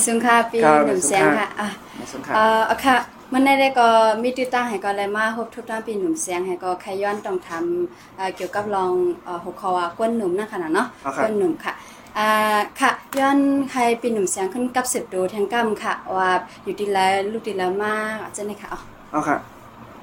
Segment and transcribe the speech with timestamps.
[0.00, 2.96] ไม่ซุ้งค่ะปีครับหนุ่มไม่ซุ้งแสงค่ะค่ะอะมาสงค่ะเอ่อเอาค่ะ
[3.32, 3.88] มันได้ได้ก็
[4.22, 8.92] มีติดตั้งให้ก็เลยมาพบทุกท่านปีหนุ่มแสงให้ก็ใครย้อนต้องทำเอ่อเกี่ยวกับรอง
[9.24, 11.72] เอ่อหัวข้อว่ากวนหนุ่มนั่นขนาดเนาะเอาครับกวนหนุ่มค่ะ
[12.18, 13.38] อ่าค่ะย้อน
[13.70, 16.30] ใครปีหนุ่มแสงขึ้นกับสิบดูแทงกัมค่ะ ว่า
[16.64, 19.36] อยู่ดีแล้วลูกดีแล้วมากจะไหนค่ะอ๋อเอาค่ะ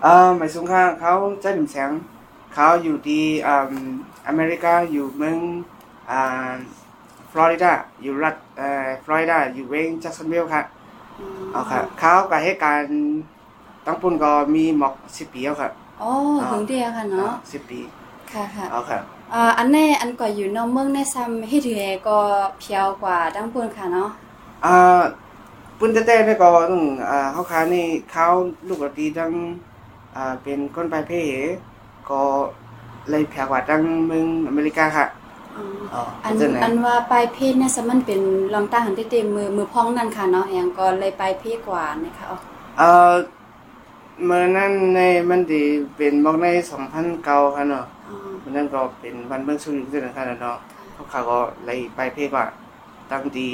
[0.03, 1.91] เอ่อหมายสงค่ะเขาเจ้าหนุ่มแสง
[2.53, 3.57] เขาอยู่ที่อ่า
[4.27, 5.37] อเมริกาอยู่เมือง
[6.11, 6.51] อ่า
[6.86, 6.86] ฟ
[7.39, 10.61] ลอริดาอยู่รัฐเอ่อฟลอริดาอยู่เวงแจ็คสันวิลล์ค่ะ
[11.51, 12.89] เอาค่ะเขากับเหตุการณ์
[13.85, 16.11] ตั้งปุ่นก็มีหมอกสิบปีแล้วค่ะโอ้
[16.51, 17.79] ถึงเดียวค่ะเนาะสิบปี
[18.31, 18.99] ค่ะค่ะเอาค่ะ
[19.33, 22.17] อ่าอันแน่อันก่ออยู่นอกเมืองในซ้ำเฮ็ดให้ก็
[22.59, 24.09] เพียวกว่าดังปุ่นค่ะเนาะ
[24.65, 25.01] อ่า
[25.79, 28.25] ปุ่นแต่ๆนี่ก็ต้องอ่าเขาค้านี่เขา
[28.67, 29.31] ลูกกตีทั้ง
[30.15, 31.11] อ่าเป็นคนไปเพ
[32.09, 32.21] ก็
[33.09, 35.05] เลยแพงกว่าทั้งเมืองอเมริกาค่ะ
[35.57, 38.21] อืมอ๋ออันเป็นจังไหนอันว่าปลายเพศเนี่ยสมันเป็น
[38.53, 42.37] ลองตั้งหันเต็มมือมือพ้องนั่นค่ะเนาะแหงก็เลยปลายเพศกว่านะคะอ๋อ
[42.77, 43.13] เอ่อ
[44.25, 45.63] เมื่อนั้นในมันดี
[45.95, 46.47] เป็นบอกใน
[47.01, 50.57] 2009ค่ะเนาะอ๋อมันนั้นก็เป็นวันเมืองสุรินทร์จังค่ะเนาะ
[50.93, 52.45] เขาเขาก็เลยไปเพกว่า
[53.11, 53.53] ตั้งที่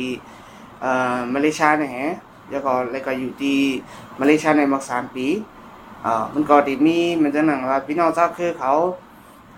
[0.81, 2.14] เอ่อมาเลเซียเนี่ยฮะ
[2.52, 3.58] แล้วก็แล้วก็อยู่ที่
[4.20, 5.28] มาเลเซียในมัก3ปี
[6.06, 8.72] อ่ามันก็ได้มีมันจังนั้นว่าพี่น้องเจ้าคือเขา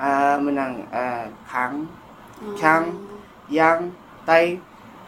[0.02, 1.72] อ่ามันนั่งเอ่อขัง
[2.62, 2.82] ช่าง
[3.58, 3.78] ยาง
[4.28, 4.32] ไต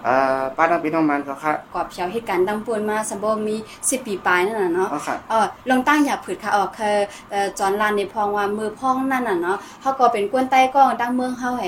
[0.03, 6.95] เอ่อป้าน้องพี่น้องมันเขาค่ะกว่าเพียวเหตุการณ์ดังปวนมาสมบ่มี10ปีปลายนั่นน่ะเนาะเอาค่ะเออลองตั้งอย่าผืดค่ะออกคือ
[7.31, 11.65] เอ่อจอนลานในพองว่ามือพ้องนั่นน่ะเนาะเฮาก็เป็นกวนใต้ก้องดังเมืองเฮาแห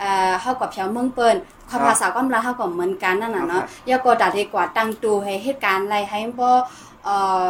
[0.00, 1.36] เอ่อเฮาก็เพียวเมืองเปิ้น
[1.70, 6.48] คครัวามบภาษาความลาวเฮาก็เหมือนกันนั่นน่ะเนาะครับยาก็ดัดให้กว่าตั้งตูให้เหตุการณ์อะไรให้บ่
[7.04, 7.46] เอ่อ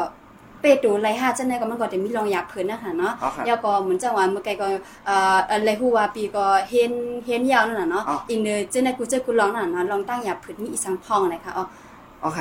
[0.61, 4.67] เปตูไรหาจังได๋ก็มันก็ได้มีลองอยากผืนนะคะเนาะเอาค่ะยาก็เหมือนจังว่าเมื่อไกลก็
[5.07, 6.93] เอ่ออะไรฮู้ว่าปีก็เห็น
[7.27, 11.65] เห็นยาวนั่นน่ะเนาะอ๋ออีกเนอจังได๋กูเจอกูลองนั่นน่ะเนาะลองตั้งอยากผืนมีอีสังพองนะคะอ๋อ
[12.23, 12.39] โอเค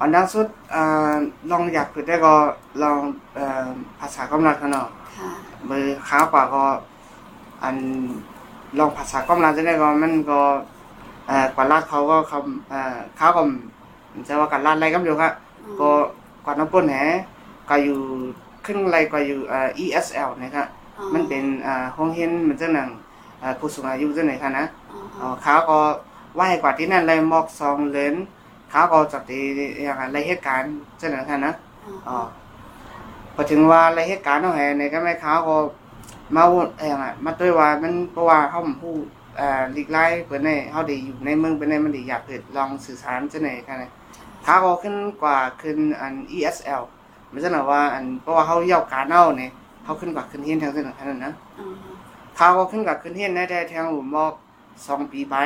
[0.00, 1.14] อันดับสุดอ่า
[1.50, 2.34] ลองอยากฝึกได้ก็
[2.82, 2.98] ลอง
[3.34, 3.66] เอ่อ
[4.00, 5.30] ภาษากำลังกันเนาะค่ะ
[5.70, 6.64] มือขาวกว่าก็
[7.62, 7.76] อัน
[8.78, 10.40] ลองภาษากำลังจะได้ก็มันก็
[11.26, 12.38] เอ่อกว่าลาดเขาก็เขา
[12.70, 13.42] เอ่อเขาก็
[14.12, 15.32] มันจะว่ากันลาดอะไรก็ไม่รู้ครับ
[15.80, 15.90] ก็
[16.44, 16.94] กว่าน้ำปุ่นแห
[17.68, 17.98] ก็อยู่
[18.64, 20.66] ขึ้นอะไรก็อยู่เอ่อ ESL นะครับ
[20.98, 22.88] อ๋อมันเป็นอ่าห้องเฮียนมันจะหนัง
[23.42, 25.78] อ่าผู้สูงอายุจะไหนคะนะอ๋อเอ่อเขาก็
[26.34, 28.14] ไหว้กว่าที่นั่นเลยมอกซองเลน
[28.70, 29.42] เขาก็จัดที่
[29.84, 32.18] อย่างไรเหตุการณ์เช่นนั้นนะอ๋ออ๋อ
[33.34, 35.56] พอถึงว่าอะไรเหตุการณ์ต้องแห่ในก็ไม่เขาก็
[36.36, 36.42] มา
[36.78, 36.94] เอ่อ
[37.24, 38.94] มาด้วยว่ามันเพราะว่าเขาผู้
[39.36, 43.90] เอ่อลีกไล่เปิดในเขาได้อยู่ในเมืองเป็นในมันได้อยากเกิดลองสื่อสารเช่นไหนกันนะ
[44.44, 46.82] เขาก็ขึ้นกว่าขึ้นอัน ESL
[47.30, 49.50] ไม่ใช่หรอว่าอันเพราะว่าเขาเย่าการเน่าเนี่ย
[49.84, 51.68] เขาขึ้นกว่าขึ้นเฮียนทางเส้นทางนั้นนะอ๋อ
[52.36, 54.32] เขาก็ขึ้นกับขึ้นเฮียนได้แต่ทางหัวมอก
[54.86, 55.36] สองปีไป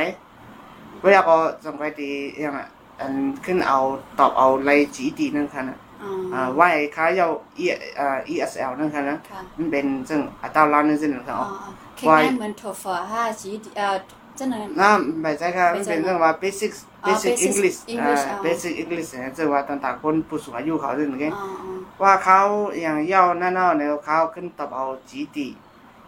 [1.00, 2.08] เวลาก็จงไปตี
[2.40, 2.68] อย่างอะ
[3.00, 3.12] อัน
[3.44, 3.78] ขึ้นเอา
[4.18, 7.26] ตอบเอาไรจีดีนั่นค่ะนะอ๋ออ่าว่าไอ้ค้าเยา
[7.62, 7.64] E
[7.98, 13.96] อ่า ESL นั่นค่ะนะค่ะมันเป็นซึ่งอัตราล้านนึงซึ่งนั่นค่ะอ๋ออ๋อคล้ายๆเหมือนโทฟอห้าจีเอ่อ
[14.38, 14.90] จังนั้นน่า
[15.22, 16.72] ไม่ใช่ค่ะมันเป็นเรื่องว่า basic
[17.04, 21.46] อ๋อ basic basic English อ่า English อ๋อ basic English เนี่ยซึ่งว่าต่างๆคนผู้สูงอายุเขาซึ่งไงอ๋อ
[22.02, 22.38] ว่าเขา
[22.80, 25.48] อย่างเย่าหน้าเน่าเนี่ยเขาขึ้นตอบเอาจีดี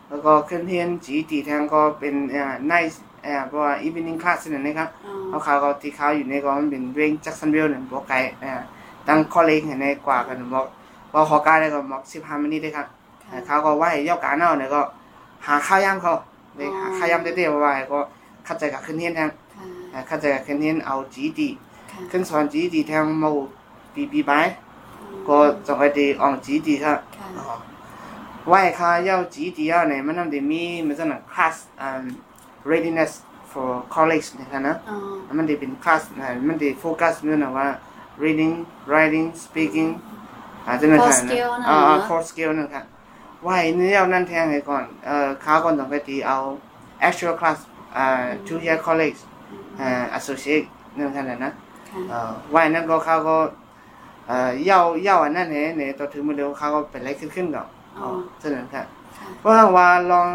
[0.09, 2.97] แล้วก็ขึ้นเฮียนจีดีแทงก็เป็นอ่า nice
[3.27, 4.89] อ่าเพราะว่า evening class นั่นนะครับ
[5.33, 8.53] อ๋อ เขาเขาก็ที่เขาอยู่ในก็มันเป็นเวงแจ็คสันวิลล์เนี่ยบอกไกลอ่า
[9.09, 10.67] ตั้งคอลเลกเห็นในกว่ากันบอก
[11.13, 12.87] บอกขอการได้ก็บอกสิบห้ามินิได้ครับ
[13.31, 14.83] ค่ะเขาก็ว่าให้เย่าการเน่าเนี่ยก็
[15.47, 16.15] หาข้าวยำเขา
[16.57, 18.20] เลยหาข้าวยำเต้ๆว่าก็เข้าใจกั
[18.80, 21.50] บขึ้นเฮียนแทง ค่ะ อ่าเข้าใจกับขึ้นเฮียนเอาจีดี
[21.92, 23.30] ค่ะ ขึ้นสอนจีดีแทงมา
[23.94, 24.32] ปีปีไป
[25.28, 27.56] ก็จะไปดีออกจีดีครับ ค่ะ อ๋อ
[28.52, 29.94] ว่าเขา要几点啊呢？
[30.06, 32.04] มันนั่นเดี๋ยวมีมันจะนั่ง class um
[32.72, 33.12] readiness
[33.52, 34.96] for college นะครับนะ อ๋
[35.30, 37.68] อ มันเดี๋ยวเป็น class นะมันเดี๋ยวโฟกัสเรื่องนะว่า
[38.24, 38.54] reading
[38.92, 39.90] writing speaking
[40.68, 42.84] อาจจะนั่น For ค่ะ skill นะ นะ อ่า เนอะ for skill นั่นค่ะ
[43.46, 46.38] ว่าไอ้เนี่ยเอานั่นแทงไว้ก่อนเอ่อเขาก่อนต้องไปตีเอา
[47.08, 47.60] actual class
[47.97, 48.07] อ่า
[48.47, 49.21] two year college
[49.81, 50.67] อ่า associate
[50.97, 51.53] นั่นค่ะนะค่ะ
[52.09, 53.37] เอ่อว่านั่นก็เขาก็
[54.29, 54.71] เอ่อ要
[55.07, 58.09] 要อันนั้นเนี่ยเนี่ยต่อถึงมือเดียวเขาก็เป็นอะไรขึ้นขึ้นก่อนอ๋อ
[58.39, 58.87] เท่านั้นครับ
[59.19, 60.29] ค่ะเพราะว่าลอง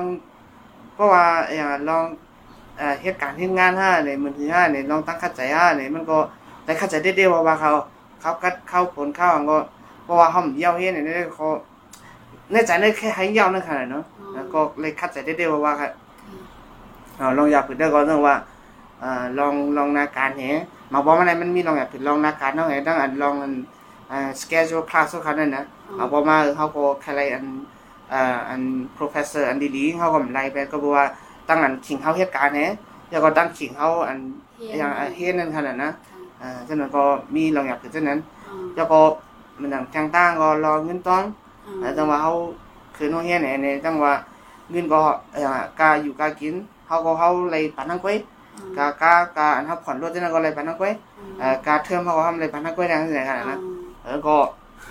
[0.94, 1.24] เพราะว่า
[1.56, 2.04] อย่างลอง
[2.78, 6.18] เอ่อเหตุการณ์ที่งานห้าเนี่ยมันที่ห้าเนี่ยลองตั้งเข้าใจห้าเนี่ยมันก็
[6.66, 7.72] ได้เข้าใจได้เดียวว่าว่าเขา
[8.22, 9.58] เขากัดเข้าผลเข้าก็
[10.04, 11.48] เพราะว่าเขาเย่าเฮ็ดเนี่ยเนี่ยเขา
[12.52, 14.04] แน่ใจได้แค่ให้เย่านั่นขนาดเนาะ
[14.34, 16.05] แล้วก็เลยเข้าใจได้เดียวว่าว่าครับเอ่อ
[17.38, 18.36] ลองอยากผิดได้ก็เรื่องว่า
[19.02, 20.56] เอ่อลองลองนาการเนี่ย
[20.94, 23.54] มาบอกว่าไหนมันมีลองอยากผิดลองนาการเนาะไงตั้งอันลองอัน
[24.10, 25.64] เอ่อ schedule class เขานั่นนะ
[25.98, 27.46] เอาพอมาเขาก็แค่ไรอัน
[28.12, 28.62] เอ่ออัน
[28.98, 31.06] professor อันดีๆเขาก็ไล่ไปก็บอกว่า
[31.50, 32.70] ตั้งอันขิงเขาเหตุการณ์เนี่ย
[33.10, 34.20] แล้วก็ตั้งขิงเขาอัน
[34.58, 37.04] เฮียนอย่างอันเฮ็ดนั่นขนาดนะค่ะอ่าฉะนั้นก็
[37.36, 39.00] มีลองอยากคือฉะนั้นอ๋อแล้วก็
[39.62, 41.24] มันดังทางต่างก็รอเงินตอน
[41.66, 42.32] อ๋อแต่จังว่าเฮา
[42.96, 44.14] คือน้องเฮียนเนี่ยจังว่า
[44.72, 45.00] เงินก็
[45.34, 46.56] เอ่อกาอยู่กากิน
[46.88, 48.18] เฮาก็เฮาเลยปานนังก้อย
[48.78, 50.94] กากากาอันเฮาผ่อนรถจังนั้นก็เลยปานนังก้อย
[51.40, 53.60] เอ่อกาเทอมเฮาก็ทำเลยปานนังก้อยได้จังซี่ขนาดนั้น
[54.10, 54.36] แล้วก็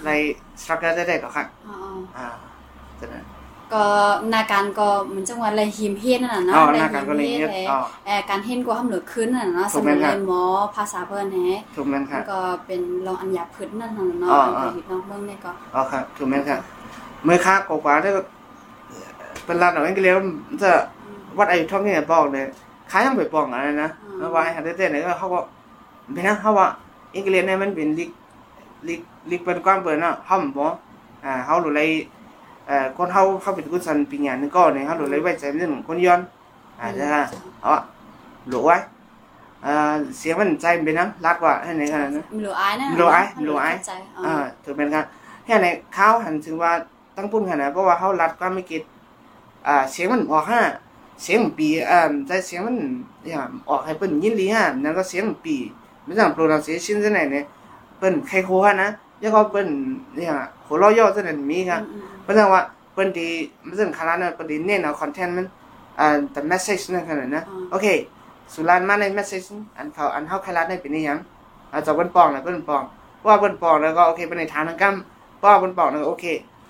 [0.05, 0.21] เลย
[0.61, 1.77] สตรัคเกอร์ได้ๆก็ค่ะอ๋อ
[2.17, 2.27] อ่า
[3.01, 3.25] ฉะนั้น
[3.73, 3.85] ก็
[4.33, 10.43] นาการก็เหมือนจังหวัดอะไรหิมเฮียนนั่นน่ะเนาะอ๋อหน้าการก็เลยหิมเฮ็ดเฮ็ดอ๋อเอ่อการเห็นก็ทำเหลือขึ้นน่ะเนาะถูสกไหมมัยครับหมอ
[10.77, 16.59] ภาษาเพิ่นแฮะถูกแม่นมัค่ะนก็เป็นรองอัญญาพืชนั่นน่ะเนาะอ๋ออันอ๋อก็ฮิตเนาะเบิ่งนี่ก็อ๋อครับถูกแม่นค่ะ
[17.25, 18.11] เมื่อค้ากว่าๆได้
[19.45, 20.05] เป็นร้านของอังกฤษ
[20.63, 20.73] จะ
[21.39, 22.45] วัดอายุท่องเนี่ยบอกเลย
[22.91, 25.41] ขายยังไปปองอะไรนะแล้วว่าให้หันเต้นๆเนี่ยเขาก็
[26.13, 26.69] เป็นนะเขาว่า
[27.15, 28.11] อังกฤษเนี่ยมันเป็นลิก
[28.89, 29.01] ลิก
[29.31, 30.65] ลิกเป็นความเปิดเนาะเฮาบ่
[31.25, 31.89] อ่าเฮาหลุเลย
[32.67, 36.21] เอ่อคนเฮาเขาเป็นกุศลปีญานึงก็เนี่ยเฮาหลุเลยไว้ใจเรื่องคนย้อน
[36.81, 37.23] อ่าใช่ค่ะ
[37.63, 37.81] เอาอะ
[38.49, 38.77] หลุไว้
[39.65, 44.35] อ่าเสียงมันใจมันเป็นน้ำรัดกว่าให้ไหนขนาดนั้นมีหลูอายนั่นน่ะหลูอายเนะหลูอายเข้ใจอ๋ออ่า
[44.65, 45.05] ถือเป็นการ
[45.45, 45.67] แค่ใน
[45.97, 46.73] ข้าวหันถึงว่า
[47.17, 48.83] ตั้งปุ่นขนาดเพราะว่าเขารัดก็ไม่กิด
[49.67, 50.61] อ่าเสียงมันออกห้า
[51.23, 52.77] เสียงปีอ่าแต่เสียงมัน
[53.29, 55.57] อย่างออกให้เปิ้นยินดีฮะนั่นก็เสียงปี
[56.05, 57.45] ไม่ใช่ pronunciation ซะไหนเนี่ย
[57.99, 58.91] เปิ้นใครโคฮะนะ
[59.21, 59.69] แล้วก็เปิ้น
[60.17, 60.31] เนี่ย
[60.67, 62.63] หัวเราะย่อซะนั่นมีครับอืมเพราะฉะนั้นว่า
[62.93, 63.29] เปิ้นดี
[63.67, 65.47] มันซึ่งคณะนั้นเปิ้นดีเน้นเอา content มัน
[65.99, 67.87] อ่าแต่ message นั่นขนาดนะโอเค
[68.53, 69.47] สุรานมาใน message
[69.77, 71.19] อันเขาอันเฮาใครรัดได้เป็นอีหยัง
[71.73, 72.83] อาจจะเปิ้นปองนะเปิ้นปอง
[73.27, 74.95] ว่าบนปอกแล้วก็โอเคเป็นในทางทางกรรม
[75.45, 76.25] ว่าบนปอกแล้วก็โอเค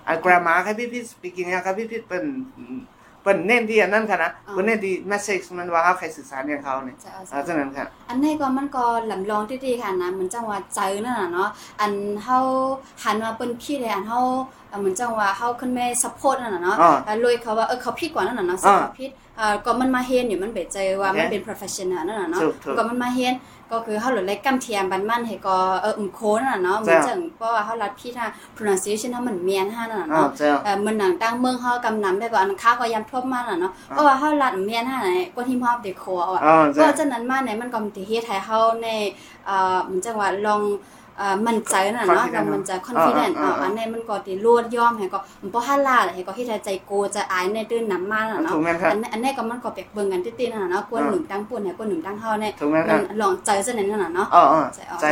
[0.06, 2.24] อันกรามาครับพี่พี่สปีกิ้งครับพี่พี่เป็น
[3.24, 11.48] เป็นเน้นที่อันนั้นค่ะนะเป็นเน้นที่แมสเซจมันว่าเขาใครสื่อสารอย่างเขาเนี่ยจะเอาอ่าฉะนั้นค่ะอันนี้ก็มันก็ลำลองที่ดีค่ะนะเหมือนจังว่าใจนั่นน่ะเนาะ
[11.80, 11.92] อัน
[12.22, 12.38] เฮา
[13.02, 14.20] หันมาเปิ้นพี่เลยอันเฮา
[14.74, 19.10] เอ่อเหมือนจังว่าเฮาขึ้นแม่ซัพพอร์ตนั่นน่ะเนาะอ่าอ่าเลยเขาว่าเออเขาผิดกว่านั่นน่ะเนาะสิอ่าเขาผิด
[19.40, 23.34] อ่าก็มันมาเห็นอยู่มันเบ็ดใจว่ามันโอเคเป็น professional นั่นน่ะเนาะถูกถูกก็มันมาเห็น
[23.72, 38.88] ก็คือเฮาหลุดเลยกำเทียมบันมันให้ก็เอออุ่มโคนั่นน่ะเนาะเหมือนจ้ะจังเพราะว่าเฮารัดพี่ทาง pronunciation เฮามันเมียนฮะนั่นน่ะอ่าเนาะเจ้าเอ่อมันหนังตั้งเมืองเฮากำนำได้ก็อันค้าก็ยำท่วมมาน่ะเนาะเพราะว่าเฮารัดเมียนฮะไหนก็ที่มอบเด็กโคเอาอะอ่าก็เจ้าฉะนั้นมาเนี่ยมันก็มีที่เฮ็ดให้เฮาใน
[39.46, 41.03] เอ่อเหมือนจังว่าลองเอ่อ
[41.46, 55.06] มั่นใจนั่นน่ะเนาะ Confident ลองมันจะ confident อ่าอ่าอ่าอันนี้มันก็ติรวดยอมให้ก็มันบ่ฮั่นล่าให้ก็เฮ็ดให้ใจโกจะอายในตื้นน้ำมาน่ะเนาะถูกไหมครับอันนี้อันนี้ก็มันก็เปรียบเบิ่งกันติดๆนั่นน่ะเนาะกวนอ่าหนึ่งตั้งปุ่นให้กวนหนึ่งตั้งเฮาเนี่ยถูกไหมคมัรับนลองใจซะนั่นน่ะเนาะอ๋ออ๋อใจออกใจ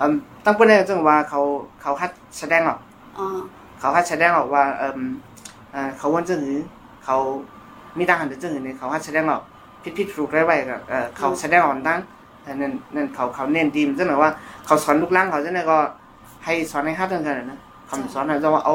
[0.00, 0.14] อืม
[0.44, 1.40] ตั้งประเด็นจังว่าเขา
[1.82, 2.78] เขาฮัดแสดงออก
[3.18, 3.26] อ๋อ
[3.80, 5.00] เขาฮัดแสดงออกว่าเอ่ม
[5.74, 6.58] อ่าเขาวันจังหือ
[7.04, 7.16] เขา
[7.98, 9.42] มีทหารจังหือเนี่ยเขาฮัดแสดงออก
[9.82, 11.94] ผิดผิดถูกได้ไว้ก็เอ่อเขาแสดงออกตั้งแต่
[12.46, 14.30] นั่นนั่นเขาเขาเน้นดีมจังหน่อยว่า
[14.66, 15.78] เขาสอนลูกหล่างเขาจังไหนก็
[16.44, 17.58] ให้สอนให้ฮัดจังกันนะ
[17.90, 18.74] คำสอนนะจะว่าเอา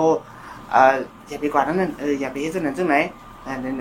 [0.71, 0.95] เอ่อ
[1.27, 2.95] อย่าไปกว่านั้นนั่นเอออย่าไปเฮ็ดจังนั้นจังไหน
[3.47, 3.75] อ่านั่น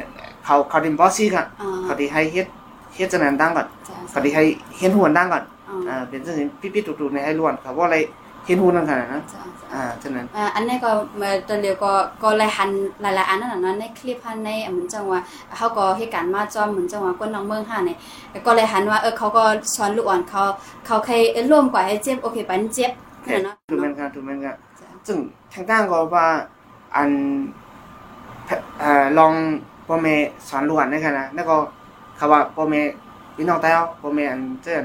[0.44, 2.46] เขาเขาดิมบอสซี่ค่ะอ๋อเขาดีให้เฮ็ด
[2.94, 4.42] เฮ็ดจังนั้นตั้งก่อนจะเขาดีให้
[4.78, 7.96] เฮ็ดหัวตั้งก่อนอ๋ออ่าเป็นจังซี่ผิดผิดถูกถูกในให้ล้วนเขาว่าอะไร
[8.44, 9.38] เฮ็ดหัวนั่นขนาดนั้นจะ
[9.72, 10.90] อ่าจังนั้นอ่าอันนี้ก็
[11.20, 12.70] มาตอนเดียวก็ก็หลายหัน
[13.02, 15.20] หลายๆอันนั่นน่ะเนาะในคลิปหันในเหมือนจังว่า
[15.56, 17.98] เขาก็เหตุการณ์มาจอมเหมือนจังว่าคนน้องเมืองห้าเนี่ย
[18.46, 20.42] ก็เลยหันว่าเออเขาก็สอนลูกอ่อนเขา
[20.86, 22.90] เขาเคยเอ้ยร่วมกว่าให้เจ็บโอเคปันเจ็บ
[23.32, 24.56] นั่นน่ะถูกแม่นครับถูกแม่นครับ
[25.06, 25.18] ซึ่ง
[25.52, 26.26] ทางด้านก็ว่า
[26.96, 27.10] อัน
[28.80, 29.32] เอ่อลอง
[29.86, 30.14] พ่อแม่
[30.48, 31.56] สอนลูกอันได้ค่ะนะแล้วก็
[32.16, 32.80] เขาว่าพ่อแม่
[33.36, 33.68] พี่น้องแต่
[34.02, 34.84] พ่อแม่อันเจ้า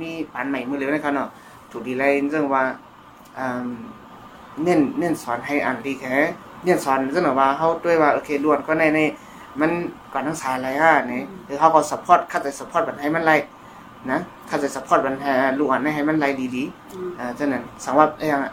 [0.00, 1.28] มีปานใหม่มือเหลวนะครับเนาะ
[1.70, 2.74] ถูกดีเลยเรื่องว่าอ่า
[4.64, 6.14] เน้นเน้นสอนให้อ่านดีแค่
[6.64, 9.00] เน้นสอนเรื่องว่าเฮาด้วยว่าโอเคล้วนก็ในใน
[9.60, 9.70] มัน
[10.12, 13.36] ก่อนทั้งสายอะไรฮะนี่คือเขาก็ซัพพอร์ตเข้าใจซัพพอร์ตบันให้มันไล่
[14.10, 14.18] นะ
[14.48, 18.52] เข้าใจซัพพอร์ตบันให้ลูกอันให้มันไล่ดีๆอ่าฉะนั้นสังว่าอยงอะ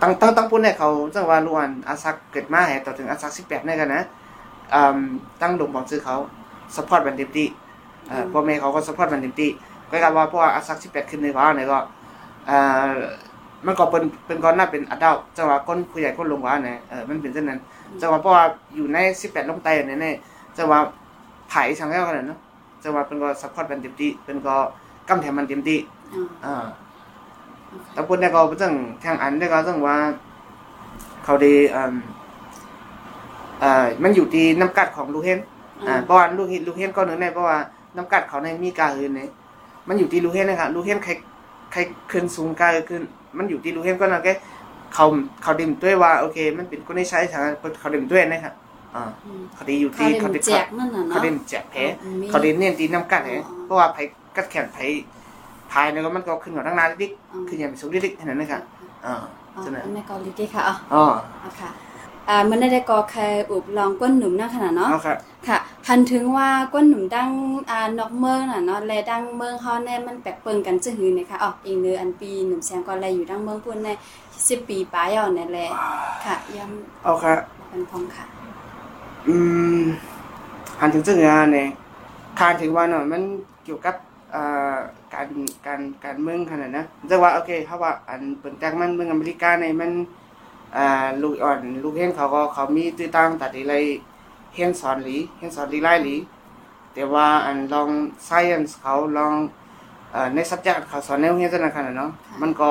[0.00, 4.02] ตั้งตั้งตั้งปุ่นเนี่ยเขาจังว่าล้วนอาซักเกิดมาให้ต่อถึงอาซัก18เนี่ยกันนะ
[4.74, 4.98] อ่า
[5.42, 6.16] ตั้งดงบอกซื้อเขา
[6.76, 7.48] สปอร์ตบันเต็มที่
[8.10, 9.50] อ่าพ่อแม่เขาก็สปอร์ตบันเต็มที่
[9.90, 11.78] ก็กลายว่าเพราะว่าอาซัก18ขึ้นในว่าเนี่ยก็
[12.50, 12.94] อ่า
[13.66, 17.58] มันก็เป็นเป็นก้อนหน้าเป็นอดัลจังว่าก้นผู้ใหญ่ก้นลงว่าเนี่ยเออมันเป็นเช่นนั้น
[18.00, 18.44] จังว่าเพราะว่า
[18.76, 20.14] อยู่ใน18ลงไตเนี่ยเนี่ย
[20.56, 20.78] จังว่า
[21.48, 22.40] ไผ่สังเกตกันเนาะ
[22.82, 24.54] จังว่าเป็นก็สปอร์ตบันเต็มที่เป็นก็
[25.08, 25.78] กำแถมมันเต็มที่
[26.14, 26.64] อ่าอ่า
[27.92, 28.72] แต่ปุ่นเนี่ยเขาจัง
[29.04, 29.96] ทางอันเนี่ยเขาจังว่า
[31.24, 31.92] เขาได้อ่า
[33.62, 35.38] อ่ามันอยู่ที่น้ำกัดของลูกเห็น
[35.88, 37.58] อ่าเพราะว่าลูกเห็นลูกเห็นก็หนึ่งในเพราะว่า
[37.96, 39.28] น้ำกัดเขาในมีกาอื่นเนี่ย
[39.88, 41.12] มันอยู่ที่ลูกเห็นนะครับลูกเห็นใคร
[41.72, 41.78] ใคร
[42.10, 43.02] ขึ้นสูงกาขึ้น
[43.38, 44.32] มันอยู่ที่ลูกเห็นก็นั่นแค่
[44.94, 45.06] เขา
[45.42, 47.42] เขาดิมด้วยว่าโอเค มันเป็นคนที่ใช้ทาง
[47.80, 48.54] เขาดิมด้วยนะครับ
[48.94, 53.98] อ่าอืมเขาดีอยู่เขาที่เล่นเขาดิแจกนั่นน่ะเขาเนาะดิมแจกแพ้อืมมีเขาดิเน้นตีน้ำกัดเนี่ยอ๋อเพราะว่าไผ
[54.36, 54.78] กัดแขนไผ
[55.70, 58.62] พายเนี่ยก็มันก็ขึ้นกว่าตั้งนานนิดอืมๆคืออย่างเป็นสูงนิดๆแค่นั้นนะครับ
[59.06, 59.14] อ่า
[59.56, 61.04] อ๋อฉะนั้นอันนี้ก็ลิติค่ะอ๋ออ๋อ
[61.40, 61.70] เอาค่ะ
[62.28, 65.16] อ่ามันได้ก็เคยอุบลองก้นหนุ่มนั่นขนาดเนาะเอาครับ
[65.48, 67.30] ค่ะหันถึงว่าก้นหนุ่มดัง
[67.70, 73.92] อ่านอกเมืองน่ะเนาะแลดังเมืองเฮาแน่มันแปลกเปิงกันจะหือเนี่ยค่ะอ๋ออีกเนืออันปีหนุ่มแสงก็แลอยู่ดังเมืองพุ่นแน่
[74.30, 75.66] 10ปีปลายเอาเนี่ยแหละ
[76.24, 77.34] ค่ะย้ำเอาค่ะ
[77.68, 78.24] เป็นพองค่ะ
[79.28, 79.36] อื
[79.78, 79.80] ม
[80.80, 81.68] หันถึงซึ่งงานเนี่ย
[82.38, 83.22] คานถึงว่าเนาะมัน
[83.64, 83.94] เกี่ยวกับ
[84.34, 84.76] อ่า
[85.14, 85.28] การ
[85.66, 89.90] การการเมืองขนาดนะจะว่าโอเคเขาว่าอันเปิดจากมันเมืองอเมริกาในมัน
[90.76, 90.86] อ่า
[91.22, 93.74] ลูกอ่อนลูกเฮงเขาก็เขามีตื้อตั้งตัดอะไร
[94.54, 96.16] เฮงสอนหลีเฮงสอนหลีไล่หลี
[96.94, 97.90] แต่ว่าอันลอง
[98.28, 99.34] science เขาลอง
[100.12, 102.70] เอ่อใน subject เขาสอนในโรงเรียนขนาดเนาะมันก็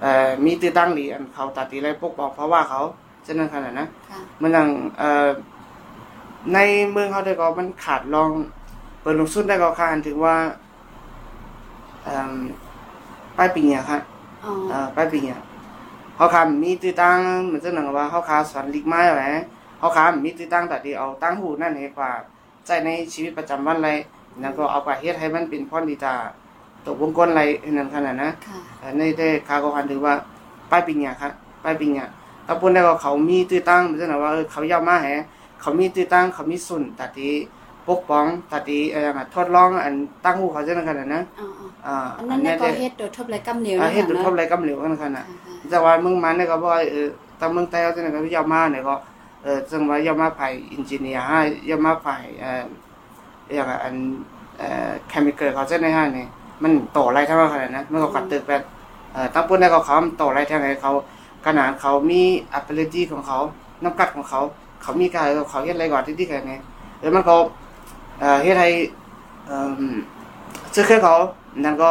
[0.00, 2.80] เอ่อมีตื้อตั้งหลีอันเขาตัดอะไรปกป้องเพราะว่าเขา
[3.24, 5.28] เช่นนั้นขนาดนะค่ะมันอย่างเอ่อ
[6.54, 6.58] ใน
[6.90, 8.30] เมืองเขาได้ก็มันขาดลอง
[9.00, 10.36] เปิดลงสุดได้ก็คานถึงว่า
[12.04, 12.34] เอ่อ
[13.36, 14.00] ป้ายปีเนี่ยครับ
[14.44, 15.38] อ๋อเอ่อป้ายปีเนี่ย
[16.18, 19.28] เขาคำมีตื้อตั้งเหมือนเจ้าหนังว่าเขาคาสอนลิกไม้ไว้
[19.78, 22.10] เขาคำมีตื้อตั้งแต่ที่เอาตั้งหูนั่นเองกว่า
[22.66, 23.90] ใจในชีวิตประจำวันอะไร
[24.40, 26.14] แล้วก็เอาไปเฮ็ดให้มันเป็นพรดีตา
[26.86, 27.42] ตกวงกลอะไร
[27.78, 30.14] นั่นขนาดนะค่ะเอ่อในได้คาก็คันถือว่า
[30.70, 31.32] ป้ายปิงเนี่ยครับ
[31.64, 32.08] ป้ายปิงเนี่ย
[32.46, 35.08] ถ้าพูดได้ก็เขามีตื้อตั้งเหมือนกันว่าเออเขายามาแฮ
[35.60, 37.30] เขามีตื้อตั้งเขามีสุนตัดที
[37.88, 41.48] ปกป้องตัดทีเอ่อทดลองอันตั้งหูเขาเช่นกันนะอ๋อ
[41.86, 47.08] อ่าๆอันนั้นเนี่ยก็เฮ็ดโดยทบไรกำเหนียวอ่านะเฮ็ดดูคะทบอะไรกำเหลวกันขนาดค่ะค่ะแต่ว่ามึงมันเนี่ยก็บอกว่าเออ
[47.40, 48.94] ตามเมืองใต้เขาเช่นกันยาวมาเนี่ยก็
[49.44, 51.38] เออซึ่งว่ายาวมาไผ่อินจิเนียร์ฮะ
[51.70, 52.62] ยาวมาไผ่เอ่อ
[53.54, 53.94] อย่างอัน
[54.58, 56.26] เอ่อเคมีคอลเขาเช่นในห้างนี่
[56.62, 58.62] มันโตอะไรเท่าขนาดนั้นมันก็กัดตึกแบบ
[59.12, 60.92] เอ่อตั้งปุ่นได้ก็เขาโตอะไรทางไหนเขา
[61.46, 62.22] ขนาดเขามี
[62.58, 63.38] ability ของเขา
[63.84, 64.40] น้ำกัดของเขา
[64.82, 66.54] เขามีการเขาเฮ็ดอะไรก่อนที่ที่ไหนไง
[67.00, 67.34] แล้วมันก็
[68.20, 68.68] เออเฮ็ดให้
[70.74, 71.14] ชื่อเครือเขา
[71.64, 71.90] นั่นก็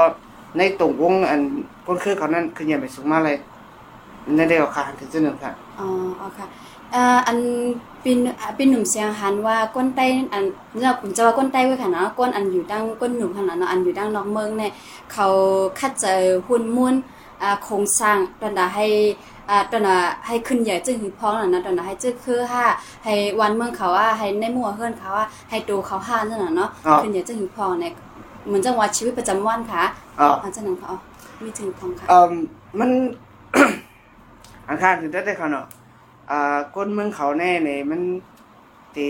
[0.58, 1.42] ในตรงวงอัน
[1.86, 3.38] ก้นเครือเขานั่นคือยังไปสูงมากเลย
[4.36, 5.88] ในได้ก็ขาดถึงจุดหนึ่งค่ะอ๋อ
[6.20, 6.48] อ๋อค่ะ
[7.28, 7.38] อัน
[8.02, 10.44] เปินอ่าปินหนุ่มเสียงหันว่าก้นใต้อัน
[10.82, 14.72] เราผมจะว่าก้นใต้ไว้ค่ะเนาะก้นอันอยู่ดังก้นหนุ่มขนาดเนาะอันอยู่ดังนอกเมืองเนี่ย
[15.14, 15.28] เขา
[15.80, 16.96] คัดเจอหุ่นมุ่น
[17.64, 18.88] โครงสร้างตอนน่ะให้
[19.50, 22.64] อ่าตอนน่ะให้ขึ้นใหญ่จึงหือพ้องน่ะนะตอนน่ะให้จึงคือห้า
[23.04, 27.94] ให้วันเมืองเขาว่าให้ในหมู่เฮือนเขาว่าให้โตเขาห้านั่นน่ะเนาะอ๋อขึ้นใหญ่จึงหือพ้องเนี่ย
[28.48, 29.84] เหมือนจังหวะชีวิตประจำวันค่ะ
[30.20, 30.98] อ๋ออาจารย์นังค่ะอ๋อ
[31.44, 32.34] มีถึงพ้องค่ะเอ่อ
[32.80, 32.90] มัน
[34.68, 35.66] อันข้างถึงได้ได้เขาเนาะ
[36.32, 38.02] อ่าก้นเมืองเขาแน่เนี่ยมัน
[38.96, 39.10] ตี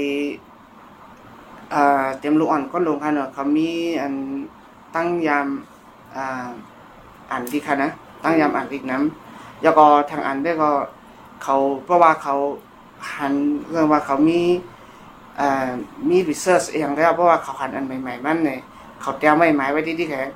[1.74, 3.70] อ่าเตรียมลูกอ่อนก้นลงค่ะเนาะเขามี
[4.01, 4.13] อัน
[4.96, 5.48] ตั้งยาม
[6.15, 6.48] อ่า
[7.32, 7.89] อ่านดีค่ะนะ
[8.24, 9.26] ตั้งยามอ่านอีกน้ำ
[9.64, 10.72] แล้วก็ทางอ่านได้ก็
[11.44, 12.36] เขาเพราะว่าเขา
[13.16, 13.34] หัน
[13.70, 14.42] เรื่องว่าเขามี
[15.40, 15.70] อ่า
[16.10, 18.60] มี research เองแล้วเพราะว่าเขาหันอันใหม่ๆมันเนี่ย
[19.02, 20.28] เขาเตรียมไว้หมายไว้ที่ที่แขน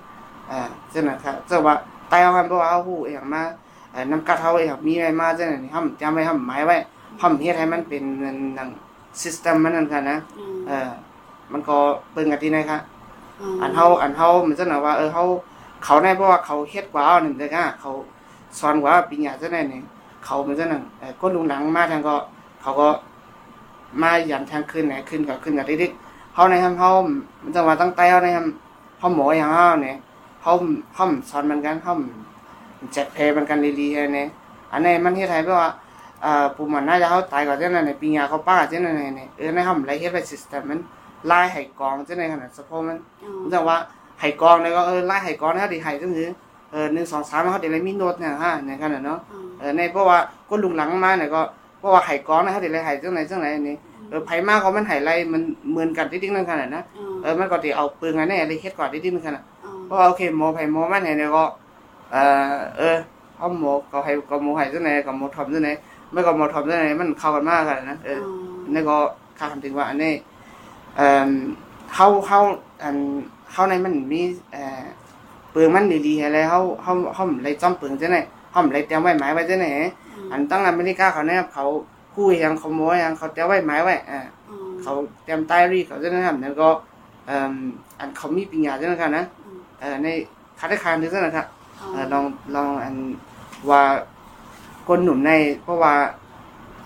[0.51, 0.60] อ่า
[0.90, 1.75] เจ้านะครับเจ้าว่า
[2.10, 3.44] ไต้เอากันเพราะว่าเอาหูเองมา
[3.92, 6.78] เอ่อน้ำกัดเฮาเองมีไว้มาเจ้านี่ห้ำจำไว้ห้ำหมายไว้
[7.22, 8.04] ห้ำเฮ็ดให้มันเป็น
[8.58, 8.70] นัง
[9.22, 10.90] ซิสเต็มมันนั่นค่ะนะอืมเออ
[11.51, 11.78] มันก็
[12.13, 12.80] เบิ่งกันที่ไหนคะ
[13.54, 15.24] มอันเฮาอันเฮามันจะน่ะว่าเออเฮา
[15.84, 17.92] เขาได้เพราะว่าเขาเฮ็ดกว่าเอานั่นเด้อค่ะเขา
[18.60, 19.81] สอนกว่าปริญญาเจ้าไหนนี่
[20.25, 22.15] เขามันจะนั่นเอ่อคนลุงหลังมาทางก็
[22.62, 22.89] เขาก็
[24.01, 26.89] มายันทางขึ้นไหนขึ้นก็ขึ้นกับดิๆเฮาในห้ำเฮา
[27.43, 29.96] มันจะว่าตั้งแต่เฮาในห้ำเฮาหมออย่างเฮาเนี่ย
[30.41, 30.51] เขา
[30.93, 31.93] เขาสอนมันกันเขา
[32.93, 34.27] แจกเพลมันกันลีๆเนี่ย
[34.72, 35.70] อันนี้มันเฮ็ดให้แบบว่า
[36.25, 40.79] อ่าปุ่มมันน่าจะเขาตายก่อนเจ้านั่นในปีญาเขาป้าเจ้านั่นเนี่ยเออในเขาไรเฮ็ดไปซิสเต็มมัน
[41.27, 43.77] ไล่ไห้กองเจ้าในขนาดสะโพกมันอ๋อมันจะว่า
[44.20, 46.27] ไห้กองเนี่ยก็เออไล่ไห้กองนะดิไห้ก็คือ
[46.72, 50.18] เออหนึ่งสองสามเขาเดี๋ยวมีโน้ตเนี่ยฮะในขนาดเนาะอ๋อเออในเพราะว่า
[50.50, 51.42] ก็ลุงหลังมาเนี่ยก็
[51.80, 53.75] เพราะว่าไห้กองนะเขาเดี๋ยวไห้เจ้าไหนเจ้าไหนนี่
[54.10, 61.46] เออไผมากเขามันไห้ไรมันเหมือนกันที่ดิ้งนั่นขนาดนะอ๋อเออมันก็ตีเอาปืนกันแน่เลยเฮ็ดก่อนที่ดิ้งนั่นขนาดอ๋อเพราะว่าโอเคหมอไผ่หมอมันเนี่ยก็
[62.12, 62.18] เอ
[62.50, 62.98] อเออ
[63.36, 65.70] เขาหมอเขาให้กับหมอไผ่จังไหนกับหมอทอมจังไหน
[66.12, 68.20] ไม่กับหมอทอมจังไหนมันเข้ากันมากกันนะเออ
[68.74, 68.98] นี่ก็
[69.40, 70.13] ข้าคำถึงว่าอันนี้
[70.98, 71.32] เอ่อ
[71.94, 72.40] เขาเขา
[72.84, 72.96] อัน
[73.51, 74.82] เขาในมันมีเอ่อ
[75.53, 78.17] ปืนมันดีๆอะไรเขาเขาเขาเลยจ้อมปืนจังไหน
[78.51, 79.67] เขาเลยเตรียมไว้หมายไว้จังไหน
[80.31, 81.65] อันตั้งอเมริกาเขาเนี่ยเขา
[82.13, 84.93] คู่ยังเขาหมอยังเขาเตรียมไว้หมายไว้อ่าอ๋อเขา
[85.24, 86.70] เตรียมไตรีเขาจะนั่นครับแล้วก็
[87.27, 87.53] เอ่อ
[88.00, 89.25] อันเขามีปัญญาจังนั้นนะ
[89.79, 90.08] เอ่อใน
[90.60, 91.46] คัดได้คานนึงนะครับ
[91.91, 92.96] เอ่อลองลองอัน
[93.70, 93.81] ว่า
[94.88, 95.31] คนหนุนใน
[95.63, 95.93] เพราะว่า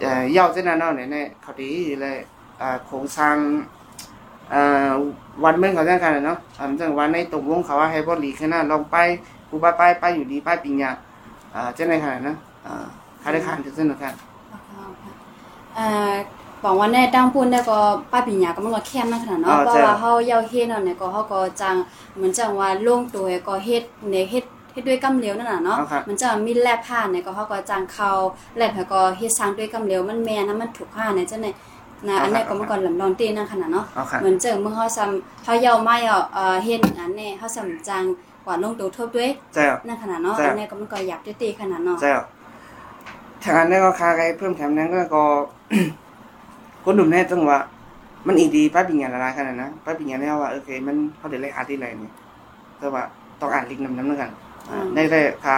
[0.01, 1.69] เอ่อเย่าเจ้าหน้าเนาะเนี่ยในเขาดี
[2.01, 2.17] เลย
[2.62, 3.75] อ่าโครงสร้างเอ่อ
[5.43, 8.97] วันเมืองเขาเจ้ากันเนาะอ่าจังวันในตรงวงเขาว่าให้บริขึ้นหน้าลองไป
[9.49, 10.91] กูไปไปไปอยู่ดีไปปิญญา
[11.55, 12.35] อ่าเจ้าในขนาดนะ
[12.65, 12.85] อ่า
[13.21, 14.13] คัดได้คานถึงเส้นนะครับ
[15.75, 16.13] เอ่อ
[16.63, 17.79] บอกว่าในตั้งปุ่นได้ก็
[18.11, 21.75] ป้าปิญญาก็มันก็เข้มนั่นขนาดเนาะเพราะว่าเฮาเยาเฮ็ดเนาะเนี่ยก็เฮาก็จัง
[22.15, 28.11] เหมือนจังว่าลงตัวก็เฮ็ดในเฮ็ดเฮ็ดด้วยกำเหลวนั่นน่ะเนาะเอาครับมันจะมีแลบผ้าเนี่ยก็เฮาก็จังเข้า
[28.57, 31.51] แลบแล้วก็เฮ็ดสร้างด้วยกำเหลวมันแม่นนะมันถูกผ้าเนี่ยจังได๋
[32.09, 38.03] นะอันนี้ก็มันก่อนลำลองตีนั่นขนาดเนาะเอาค่ะเหมือนเจอเมื่อเฮาซ้ำเฮาเยาไม่อะเอ่อเฮ็ดอันนี้เฮาซ้ำจัง
[38.45, 42.17] กว่าลงตัวทบด้วยเจ้านั่นขนาดเนาะใช่อันนี้ก็มันก็อยากตีขนาดเนาะเจ้า
[43.43, 45.24] ทางอันนี้ก็คาไกเพิ่มแถมนั้นก็ก็
[46.83, 47.59] คนหนุ่มแน่จังว่า
[48.27, 52.13] มันอีดีป้าปิญญาละลายขนาดนะป้าปิญญาเนี่ยว่าโอเคมันเขาเดี๋ยวเลยหาที่ไรเนี่ย
[52.79, 53.03] แต่ว่า
[53.39, 54.31] ต้องอ่านลิงก์นำน้ำด้วยกัน
[54.69, 55.57] อ่าได้ได้ค่ะ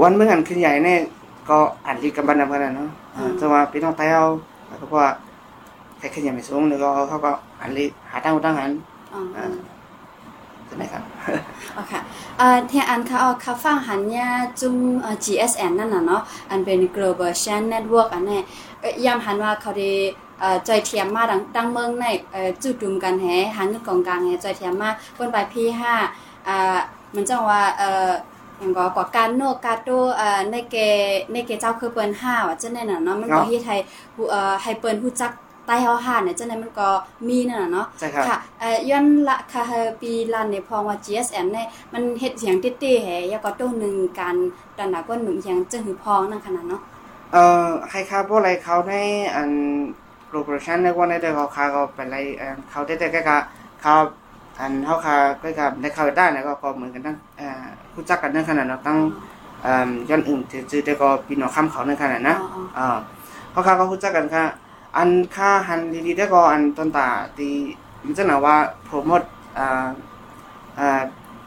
[0.00, 1.00] วันเมื่อกันขึ้นใหญ่เนี่ย
[1.50, 4.24] ก็อ่านลิงก์กันบันนำกันนะเนาะอ่าแต่ว่าพี่น้องไต้เอา
[4.78, 5.08] เพราะว่า
[5.98, 8.70] ใครขึ้นใหญ่ไม่สูงแล้วก็เขาก็อ่านลิงก์หาตั้งตั้งหัน
[9.14, 9.46] อ๋ออ่า
[10.66, 11.02] ใช่ไหมครับ
[11.74, 11.92] โอเค
[12.40, 14.28] อ่าเที่ยอันเขาเอาคาฟังหันยา
[14.60, 18.40] จุ่มเอ่อ GSN นั่นน่ะเนาะอันเป็น Global Shan Network อันนี้
[18.80, 19.90] เอ่อยามหันว่าเขาได้
[20.40, 25.94] เอ่อจอยเทียมมาดังดังเมืองในเอ่อจุดดุมกันแฮหันเงินกองกลางแฮจอยเทียมมาคนไปพี่ห้า
[26.48, 26.78] อ่า
[27.14, 30.76] มันจังว่าเอ่ออย่างก็กว่าการโนกาโตเอ่อในเก
[31.32, 33.76] ในเกเจ้าคือเปิ้นห้าว่าจังได๋น่ะเนาะมันก็เนาะเฮ็ดให้
[34.14, 35.32] ผู้เอ่อให้เปิ้นฮู้จัก
[35.66, 36.88] ใต้เฮาห้าเนี่ยจังได๋มันก็
[37.28, 44.36] มีนั่นน่ะเนาะใช่ครับค่ะเอ่อย้อนละค่ะเฮอปีลันในพองว่า GSM เนี่ยมันเฮ็ดเสียงเต้ๆแหยาก็ต้องหนึงการ
[44.78, 46.82] ดันหนักว่าหนุ่มเสียงจึงหือพองนั่นขนาดเนาะ
[47.32, 48.94] เอ่อใครครับพวกอะไรเขาใน
[49.34, 49.50] อัน
[50.26, 53.36] โปรโมชั่นในวันในเดือนเขาเขาก็เป็นอะไรเอ่อเขาได้แต่ก็ก็
[53.82, 53.94] เขา
[54.60, 57.64] อันเขาเขาก็ก็ในเขาได้นะก็ก็เหมือนกันตั้งเอ่อ
[57.94, 58.98] รู้จักกันในขนาดเนาะตั้ง
[59.62, 60.40] เอ่อย้อนอื่น
[60.70, 62.98] จืดๆแต่ก็ปีนอค่ำเขาในขนาดนะอ๋ออ่า
[63.50, 64.44] เพราะเขาก็รู้จักกันค่ะ
[64.96, 67.48] อันค่าหันดีๆได้ก็อันต้นตาตี
[68.04, 69.22] มันจะหนาว่าโปรโมท
[69.58, 69.88] อ่า
[70.78, 71.00] อ่า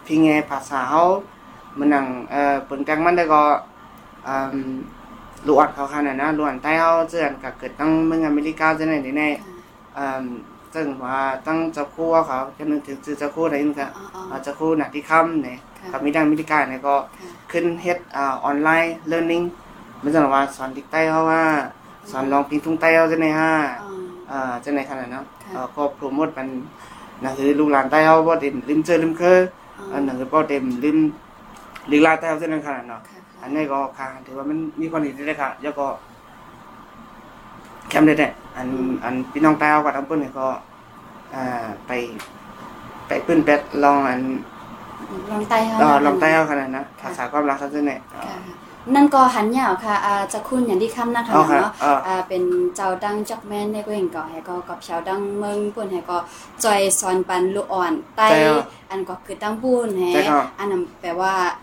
[0.05, 1.03] พิงเงภาษาเขา
[1.77, 3.41] มันหนังเอ่อเปิดกลางมันได้ก็
[4.27, 4.57] อ่า
[5.47, 10.23] ลวนเขาขนาดนะลวนใต้เขาเจือนกับเกิดตั้งเมืองอเมริกาจะไหนแน่ๆอ่า
[10.73, 19.41] ซึ่งว่าตั้งเจ้าคู่เขาจะนึกถึงชื่อเจ้าคู่ไหนนี่ค่ะอ๋ออ๋ออ่าเจ้าคู่หนักที่ค่ำเนี่ยค่ะกับมิดังอเมริกาเนี่ยก็ค่ะขึ้นเฮ็ดอ่าออนไลน์เรียนรู้
[20.01, 21.43] ไม่ใช่ว่าสอนดิกใต้เขาว่า
[22.11, 23.91] สอนลองพิงทุ่งใต้เขาจะไหนฮะอ๋อ
[24.31, 26.47] อ่าจะไหนขนาดนั้นค่ะเอ่อก็โปรโมทมัน
[27.21, 29.39] หนังสือลูกหลานใต้เขาบ่เต็มลืมเจอลืมเคย
[29.79, 30.97] อ๋ออันหนังสือบ่เต็มลืม
[31.91, 35.85] ลีลาใต้เขาจะไหนขนาดเนาะค่ะอันนี้ก็ค่ะถือว่ามันมีความดีได้ค่ะแล้วก็
[37.89, 38.67] แคมได้แน่อัน
[39.03, 40.47] อันพี่น้องใต้เขากับทั้งเปิ้นเนี่ยก็
[41.35, 41.91] อ่าไป
[43.07, 44.21] ไปเปิ้นแปดลองอัน
[45.31, 48.23] ลองใต้เฮาเอ่อนะลองใต้เขาขนาดนะภาษาความรักเขาจะไหนค่ะ
[48.95, 52.43] นั่นก็หันยาวค่ะอ่าจะคุณอย่างที่คำนะคะเอาค่ะเนาะอ่าอ่าเป็น
[52.75, 56.17] เจ้าดังจักแม่นในก็เห็นก็ให้ก็กับชาวดังเมืองเปิ้นให้ก็
[56.63, 61.62] จอยสอนปันลูกอ่อนใต้ใช่ครับอันก็คือตั้งบุญแฮใช่ครับอันนั้นแปลว่าเอ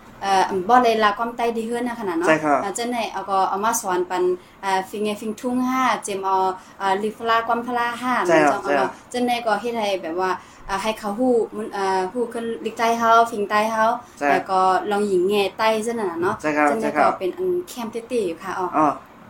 [0.69, 4.23] บ่เลยลาความใต้ดีเฮือนนะขนาดเนาะใช่ครับอ่าจังได๋เอาก็เอามาสอนปัน
[4.63, 6.35] อ่าฟิงไงฟิงทุ่งห้าเจมเอา
[6.81, 10.31] อ่าลิฟลาความพลาห้าใช่ครับจังใช่ครัเอาบจังได๋ก็เฮ็ดให้แบบว่า
[10.69, 13.85] อ่าให้เขาฮู้มันอ่าฮู้ขึ้นลิกใต้เฮาฟิงใต้เฮา
[14.19, 14.59] ใช่แล้วก็
[14.91, 18.87] ลองหญิงแง่ใต้จังนั้นน่ะเนาะใช่ครับจังได๋ใช่ครัก็บเป็นอันแคมเต้ๆอยู่ค่ะอ๋ออ๋อ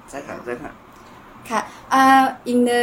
[0.09, 0.73] ใช่ครับใช่ครับ
[1.49, 1.59] ค่ะ
[1.93, 2.81] อ่าอิงเนอ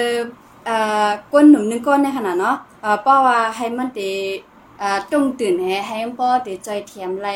[0.68, 4.47] อ่าก้นหนุ่มหนึงก้นในขนาดเนาะอ่าป้าว่าให้มันเตอ่า
[5.12, 7.28] ต้องตื่นให้ให้ป้อเตจอยเทียมไร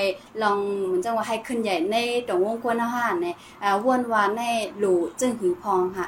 [0.43, 1.97] ลองเหมือนจังว่าให้ขึ้นใหญ่ใน
[2.29, 3.27] ตรงวงกวนอาหารใน
[3.63, 4.43] อ่าวนวานใน
[4.79, 6.07] หลูจึงหือพองค่ะ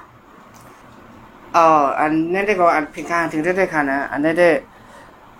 [1.56, 1.66] อ๋อ
[2.00, 4.50] อันนี้ได้ก็อันพิการถึงได้ได้ค่ะนะอันนี้ได้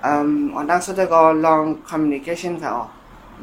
[0.05, 2.85] อืมอันดังสุดได้ก็ลอง communication ค่ะอ๋อ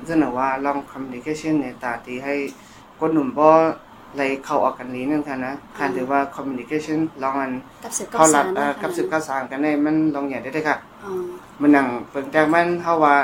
[0.07, 2.33] จะหนูว่าลอง communication เนี่ยตาตีให้
[2.99, 7.51] คนหนุ่มบ่เลยเข้าออกกันนี้นั่นค่ะนะคันถือว่า communication ลองอัน
[7.83, 11.11] กับสืบกับเข้าสารัรดเอ่อนะกับสืบกับสารกันได้มันลองอย่างได้ได้ค่ะอ๋อ
[11.61, 13.15] มันหนังเปิงแต่มันเฮาว่า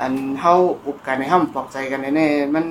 [0.00, 0.52] อันเฮา
[0.86, 2.64] อุบกันในเฮาปลอกใจกันแน่ๆมัน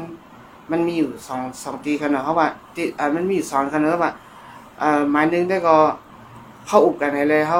[0.72, 4.12] มันมีอยู่สองสองตีกันเนาะเฮาว่าตีอ่ามันมีอยู่สองกันเนาะว่า
[4.80, 5.78] เอ่อหมายหนึงได้ก็
[6.68, 7.60] เฮาอุบกันให้เลยเฮา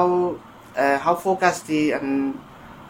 [0.76, 2.06] เอ่อเฮาโฟกัสที่อัน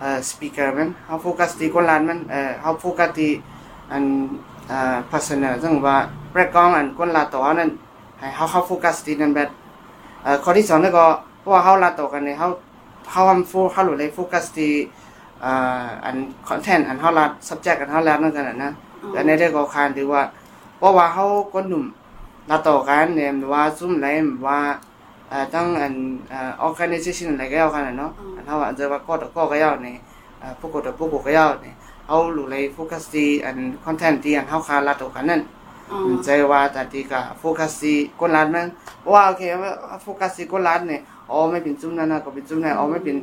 [0.01, 3.31] เอ่อสปีกเกอร์มันเฮาโฟกัสที่คนลานมันเอ่อเฮาโฟกัสที่
[3.92, 4.05] อัน
[4.68, 5.96] เอ่อ personal ซึ่งว่า
[6.35, 7.70] แรกกองอันคนลาตัวนั้น
[8.18, 9.48] ให้เฮาเฮาโฟกัสที่นั่นแบบ
[10.22, 11.07] เอ่อข้อที่สองได้ก็
[11.40, 12.48] เพราะว่าเฮาลาตัวกันเนี่ยเฮา
[13.12, 14.72] how I'm for how เลย focus ที่
[15.44, 16.16] อ่าอัน
[16.48, 18.72] content อัน how ลัด subject อัน how ลัดนั่นกันนะ
[19.12, 20.22] แต่ในเรื่องของการถือว่า
[20.78, 21.85] เพราะว่าเขาคนหนุ่ม
[22.50, 24.59] ลาต่อกันเนี่ยว่าซุ่มไรหรือว่า
[25.28, 25.94] เอ่อตั้งอัน
[26.31, 29.96] เอ่อ organization อะไรก็เอากันนะเนาะอันเขาอาจจะว่าก็ต่อก็ก็เอาเนี่ย
[30.40, 31.74] เอ่อพวกก็ต่อพวกก็เอาเนี่ย
[32.09, 35.42] เขาหลุเลย focus ที่อัน content ที่อันเขาคาลาต่อกันนั่น
[35.90, 38.66] อ๋อใจว่าแต่ที่ก็โฟกัสที่คนรัดมัน
[39.12, 43.16] ว่าโอเคว่าโฟกัสที่คนรัดเนี่ยอ๋อไม่เป็นจุ่มนั่นนะก็เป็นจุ่มนั่นอ๋อไม่เป็น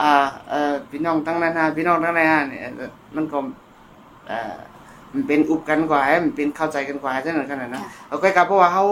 [0.00, 0.10] อ่า
[0.48, 3.38] เอ่อพี่น้องตั้งนั้นนะพี่น้องตั้งนั้นนะเนี่ยเอ่อมันก็
[4.28, 4.54] เอ่อ
[5.12, 8.84] มันเป็นอุบกันกว่าให้มันเป็นเข้าใจกันกว่าจังนั้นขนาดนั้นเอาก็กลับเพราะว่าเขา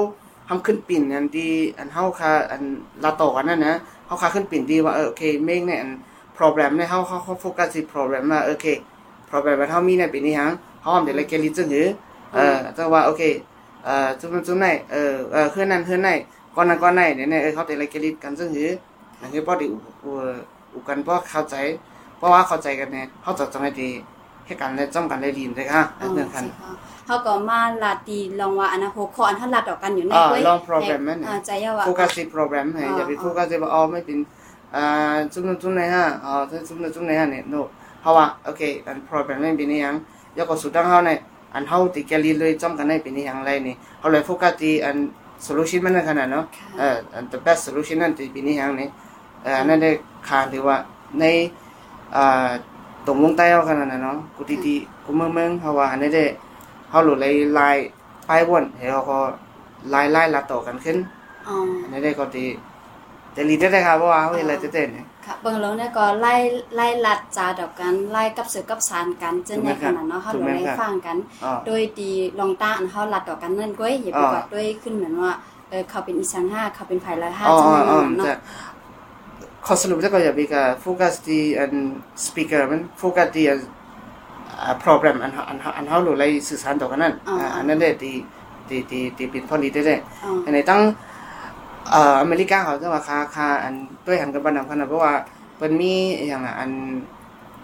[0.48, 2.62] ทำขึ้นปิ่นอันที่อันเฮาคาอัน
[3.04, 3.74] ลาโตกันนั่นนะ
[4.06, 5.90] เฮาคาขึ้นปิ่นดีว่าเออโอเคเมงเนี่ยอัน
[6.36, 8.66] problem เนี่ยเฮาเฮาเขาโฟกัสที่ problem ว่าโอเค
[9.28, 10.48] problem ว่าเฮามีเนี่ยเป็นนี่ฮะ
[10.82, 11.86] เฮาเดี๋ยวเลยเกลิจึงหือ
[12.34, 13.22] เออจังว่าโอเค
[13.84, 16.08] เอ่อจุ่มจุ่มไหนเออเออเฮือนนั้นเฮือนไหน
[16.54, 18.70] ก้อนนั้นก้อนไหนเนี่ยเนี่ยเออเขาแต่ละกิริตกันซึ่งหือ
[19.20, 20.10] อันนี้พอดีอุอุ
[20.74, 21.56] อุกันเพราะเข้าใจ
[22.18, 23.88] เพราะว่าเข้าใจกันเนี่ยเขาจะจังไงดี
[24.46, 26.44] ให้กันและจ้องกันได้ดีเลยค่ะอันเรื่องคัน
[27.06, 34.18] เขาก็มาลาตีลองว่าอันนะหัวข้ออันถ้าลัดออกกันอยู่ในอ่าเว้ยลอง program นั่นเนี่ยอ่าใจยาว่าโฟกัสที่โปรแกรมให้อ่าอย่าไปอ่าโฟกัสที่ว่าอ๋อไม่เป็น
[34.76, 37.60] อ่าจุดนั้นจุดไหนฮะอ๋อจุดนั้นจุดไหนฮะเนี่ย no
[38.04, 39.94] เพราะว่าโอเค อันโปรแกรมไม่เป็นอยัง
[40.36, 41.18] ยกก็สุดท้ายเขาเนี่ย
[41.54, 44.96] อันเขาติแกลีเลยจ้องกันได้เป็นอยังไรนี่เขาเลยโฟกัสที่อัน
[45.46, 48.88] solution มันขนาดเนาะค่ะเอ่ออัน the best solution นั่นที่เป็นอยังนี่
[49.44, 49.90] เอ่อนั่นได้
[50.28, 50.76] ขาดหรือว่า
[51.20, 51.24] ใน
[52.16, 52.48] อ่า
[53.06, 56.24] ตรงวงใต้เขาขนาดนั้นเนาะกูตีตีกูเมืองเมืองเพราะว่าอันนี้ได้
[56.88, 57.76] เขาหลุดเลยลาย
[58.28, 59.18] ป้ายวนเห็นเขาก็
[59.94, 60.96] ลายไล่ลัดต่อกันขึ้น
[61.48, 62.46] อ๋ออันนี้ได้ก็ดี
[63.32, 66.34] แต่ลีได้ได้ครับเพราะว่าเขาเห็นอะไรเต้นๆเนี่ย ค่ะเบิ่งแล้วเนี่ยก็ไล่
[66.74, 75.32] ไล่ลัดจาดอกกันไล่กับสือกับสารกันจนในขนาดเนาะเขาถูกเลไหมยครับฟังกันอ๋อโดยดีลองตาอันเขาลัดดอกกันนั่นก้อยอย่าไปอ่ากดด้วยขึ้นเหมือนว่า
[75.70, 78.32] เออเขาเป็นอีสานห้าเขาเป็นไผ่ละห้าอ๋อจังอ๋อนั้นอ๋อเนาะแต่
[79.66, 81.72] ขอสรุปแล้วก็อย่าไปกับโฟกัสที่อัน
[82.24, 83.60] สปีกเกอร์มันโฟกัสที่อัน
[84.60, 88.12] อ่าโปรแกรมอันอันอันเขาหลุดเลยสื่อสารต่อกันนั่นอ่าอันนั้นได้ดี
[88.70, 90.80] ดีดีดีเป็นพอดีได้ได้อ๋ออันไหนตั้ง
[91.90, 93.74] เอ่ออเมริกาเขาจะว่าคาคาอัน
[94.06, 95.12] ด้วยหันกับบ้านนำขนาดเพราะว่า
[95.58, 95.92] เป็นมี
[96.28, 96.70] อย่างอะอัน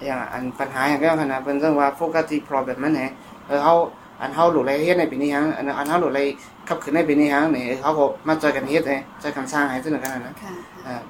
[0.06, 3.04] อย่างอันปัญหาอย่างก็ขนาดเป็นเรื่องว่าโฟกัสที่ problem มันไง
[3.46, 3.74] เออเขา
[4.20, 6.26] อันเขาหลุดเลยเฮ็ดในปีนี้ฮังอันอันเขาหลุดเลย
[6.68, 10.52] ขับขึ้นในปีนี้ฮังเนี่ยเขาก็มาจอยกันเฮ็ดไงจอยกันสร้างให้ซึ่งกันนะค่ะ
[10.86, 11.00] อ่า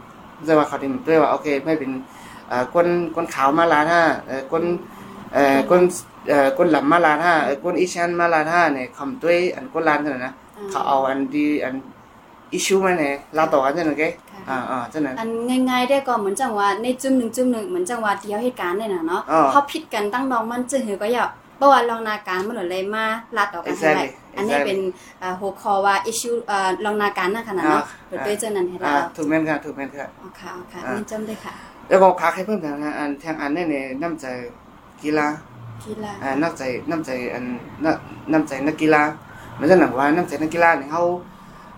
[0.46, 1.90] จะว่าเขาที่ด้วยว่าโอเคไม่เป็น
[2.48, 4.62] เอ่อคนคนขาวมาลาท่าเอ่อคน
[5.34, 5.80] เอ่อคน
[6.28, 10.34] เอ่อคนหลํมาลาท่าเอ่อคนอีชันมาลาท่าเนี่ยคำด้วยอันคนลานเท่านั้นนะ
[10.70, 11.74] เขาเอาอันดีอัน
[12.52, 14.04] อิชูมาเนี่ยลาต่อกันจังนั้นแก
[14.48, 15.28] อ่าอ่าจังนั้นอัน
[15.70, 21.24] ง่ายๆได้ก็เหมือนจังว่าในจุ่มหนึ่งจุ่มหนึ่งเหมือนจังว่าเดียวเหตุการณ์เนี่ยนะเนาะอ่าเขาผิดกันตั้งน้องมันจึงหือก็อย่า
[21.56, 23.04] เพราะว่าลองนาการมันหเลยมา
[23.36, 24.66] ลัดออกกันให้ได้ Exactly, อันนี้ exactly.
[24.66, 24.78] เป็น
[25.22, 31.52] อ่าหัวข้อว่า issue อ่าลองนาการนั่นขนาดเนาะอ่าโดยด้วยเจ้านั้นให้อ่าเราถูกแม่นค่ะถูกแม่นค่ะเอาค่ะเอาค่ะอ่านี่จำได้ค่ะ
[31.88, 34.26] แล้วก็ขาให้เพิ่มเติมนะอันทางอันเนี่ยเนี่ยน้ำใจ
[35.02, 35.26] กีฬา
[35.86, 37.44] กีฬาอ่าน้ำใจน้ำใจอัน
[37.84, 39.02] น้ำน้ำใจนักกีฬา
[39.54, 41.02] เหมือนจะหนังว่าน้ำใจนักกีฬาเนี่ยเขา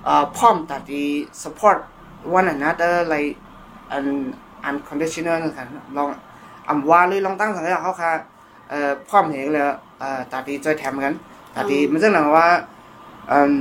[0.04, 1.04] เอ่อพร้อมตัดดี
[1.42, 1.78] support
[2.38, 3.32] one another like
[3.96, 4.06] an
[4.68, 6.08] unconditional นะครับลอง
[6.68, 8.10] อำว่าเลยลองตั้งสังเกตเขาค่ะ
[8.70, 9.64] เอ่อพร้อมเห็นเลย
[10.00, 11.14] เอ่อตัดดีจอยแถมกัน
[11.54, 12.46] ตัดดีมันจะหนังว่า
[13.28, 13.52] เอ่อ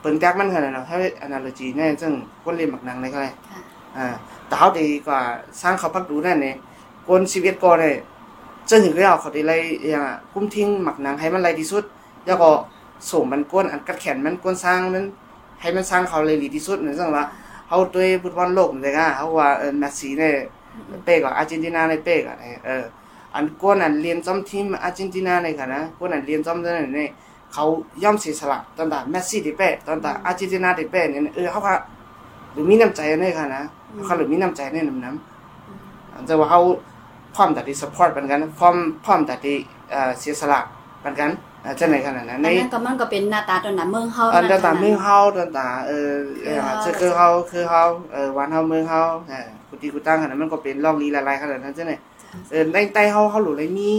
[0.00, 3.60] เปิ้นแก๊กมันขนาดนั้นถ้า analogy เนี่ยซึ่งคนเรียนหมักหนังเลยก็เลยค่ะ
[3.96, 4.06] อ่า
[4.46, 5.20] แต่เขาดีกว่า
[5.60, 6.56] สร้างเขาพักดูนั่นเนี่ย
[7.08, 7.96] คนชีวิตก็เนี่ย
[8.68, 9.60] จะถึงก็เอาเขาดีเลย
[9.90, 11.84] อย่างอะคุ้มทิ้งหมักหนังให้มันไรที่สุด
[12.26, 12.50] แล้วก็
[13.10, 15.04] ส่งมันก้นอันกัดแขนมันก้นสร้างมัน
[15.60, 17.24] ให้มันสร้างเขาเลยดีที่สุดเหมือนว่า
[17.68, 20.34] เขาด้วยฟุตบอลโลกเลยอะเขาว่าเออแมสซี่เนี่ย
[21.04, 22.84] เป๊กอะอาร์เจนตินาเนี่ยเป๊กอะเออ
[23.34, 27.08] อันก้นอันเรียนจอมทีมอาร์เจนตินาเนี่ยค่ะนะก้นอันเรียนจอมนั่นเนี่ย
[27.52, 27.64] เขา
[28.02, 31.74] ย่อมเสียสละตอนแต่แมสซี่ที่เป๊กตอนแต่อาร์เจนตินาที่เป๊กเนี่ยเออเขาก็
[32.52, 33.62] หรือมีน้ำใจเนี่ยค่ะนะ
[34.04, 36.60] เขาหรือมีน้ำใจในน้ำน้ำอันจะว่าเขา
[37.34, 39.56] พร้อมแต่ที่ support ปันกันพร้อมพร้อมแต่ที่
[39.90, 40.60] เอ่อเสียสละ
[41.04, 41.30] ปันกัน
[41.64, 46.12] อาจจะในขนาดนั้นอันในนั้นก็มันก็เป็นหน้าตาตอนหน้าเมืองเฮาอันนั่นเดตาขนาดเมืองเฮาเดตาเออ
[46.44, 52.00] เออคือเฮาจะคือเฮาคือเฮาเออวันเฮาเมืองเฮาเออกุฏิกุตั้งขนาดนั้นมันก็เป็นลองลีละลายขนาดนั้นจ้ะเนี่ย
[52.50, 53.90] เออในใต้เฮาเฮาหลุดเลยมี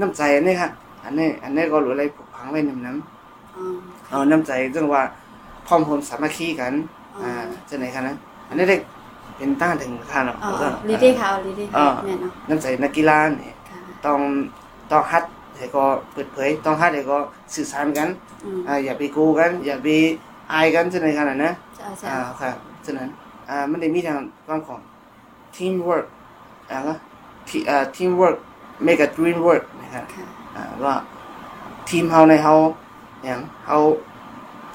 [0.00, 0.70] น้ำใจอันนี้ค่ะ
[1.04, 3.64] อันนี้อันนี้ก็หลุดเลยผูกพังไว้น้ำน้ำอ๋อ
[4.10, 5.02] เอาน้ำใจจังว่า
[5.66, 6.72] พร้อมพมสามัคคีกัน
[7.22, 7.32] อ่า
[7.68, 8.14] จะไหนคะนะ
[8.48, 8.76] อันนี้ได้
[9.36, 14.18] เป็นต้านถึงค่าเนาะอ๋อแล้วก็ลีดี้ค่ะลีดี้อ่าค่ะแม่นเนาะน้ำใจนักกีฬาเนี่ยค่ะต้อง
[14.90, 15.24] ต้องฮัด
[15.58, 17.18] ให้ก็เปิดเผยต้องฮัดให้ก็
[17.54, 18.08] สื่อสารกัน
[18.44, 19.88] อืมอ่าอย่าไปโกูกัน อย่าไป
[20.52, 22.50] อายกันจะไหนขนาดนะใช่ใช่อ่าค่ะ
[22.84, 23.08] ฉะนั้น
[23.48, 24.80] อ่ามันได้มีทางความของ
[25.56, 26.06] teamwork
[26.70, 26.94] อ่าก็
[27.48, 28.36] ที่อ่า teamwork
[28.86, 30.94] make a dream work นะครับค่ะอ่าว่า
[31.88, 32.54] ทีมเฮาในเฮา
[33.24, 33.78] อย่างเฮา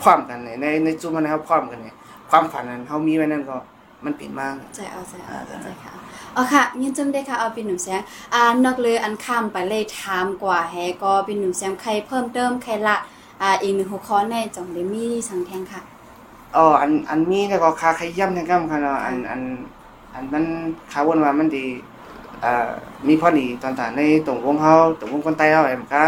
[0.01, 1.95] พร้อมกันเนี่ยในในจุดมันเฮาพร้อมกันเนี่ย
[2.29, 3.57] ความฝันนั้นเฮามีไว้นั่นก็
[4.05, 5.91] มันเป็นมากใจเอาใจเอาอ่าใจค่ะ
[6.33, 8.01] เอาค่ะยินจำได้ค่ะเอาเป็นหนุ่มแซง
[8.33, 12.97] อ่านอกเลยอันข้ามไปเลยถามกว่าแฮก็เป็นหนุ่มแซงใครเพิ่มเติมใครละ
[13.41, 15.81] อ่าอีกหนึ่งหัวข้อในจ่องเดมี่สังแทงค่ะ
[16.55, 19.41] อ๋ออันอันมีแล้วก็คาขย่ำทั้งกำค่ะเนาะอันอัน
[20.13, 20.45] อันมัน
[20.91, 21.65] คาวนว่ามันดี
[22.43, 22.69] อ่า
[23.07, 26.03] มีพอดีตอนตาในตรงวงเฮาตรงวงคนใต้เฮาแอมกา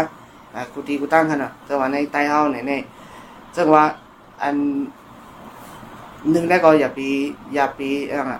[0.54, 2.82] อ่ากูตีกูตั้งค่ะเนาะแต่ว่าในใต้เฮาเนี่ยเนี่ย
[3.56, 3.84] ซึ่งว่า
[4.42, 4.56] อัน
[6.30, 6.98] หนึ่งแล้วก็อย่าไป
[7.54, 7.80] อย่าไป
[8.12, 8.38] อ่า